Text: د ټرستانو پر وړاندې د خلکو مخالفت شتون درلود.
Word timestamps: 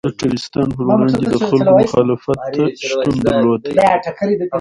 د 0.03 0.11
ټرستانو 0.19 0.73
پر 0.77 0.83
وړاندې 0.87 1.25
د 1.33 1.37
خلکو 1.49 1.65
مخالفت 1.81 2.39
شتون 2.87 3.15
درلود. 3.27 3.61